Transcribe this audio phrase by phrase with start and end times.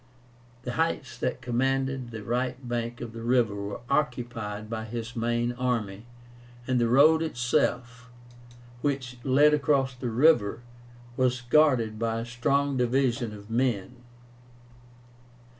[0.63, 5.51] The heights that commanded the right bank of the river were occupied by his main
[5.51, 6.07] army;
[6.65, 8.09] and the road itself,
[8.81, 10.63] which led across the river,
[11.15, 13.97] was guarded by a strong division of men.